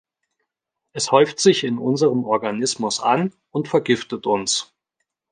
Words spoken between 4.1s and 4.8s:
uns.